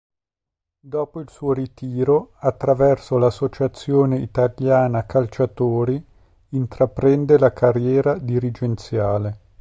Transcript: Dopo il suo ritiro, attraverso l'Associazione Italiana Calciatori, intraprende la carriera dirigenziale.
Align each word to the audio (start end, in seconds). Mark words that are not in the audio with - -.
Dopo 0.79 1.19
il 1.19 1.29
suo 1.29 1.53
ritiro, 1.53 2.31
attraverso 2.39 3.17
l'Associazione 3.19 4.17
Italiana 4.17 5.05
Calciatori, 5.05 6.03
intraprende 6.53 7.37
la 7.37 7.53
carriera 7.53 8.17
dirigenziale. 8.17 9.39